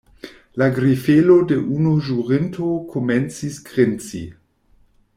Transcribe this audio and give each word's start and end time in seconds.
La 0.61 0.69
grifelo 0.77 1.35
de 1.51 1.57
unu 1.75 1.93
ĵurinto 2.07 2.73
komencis 2.95 3.63
grinci. 3.71 4.27